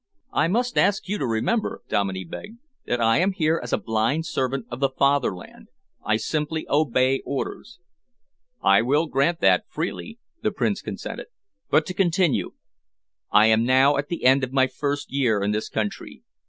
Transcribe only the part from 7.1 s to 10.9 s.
orders." "I will grant that freely," the Prince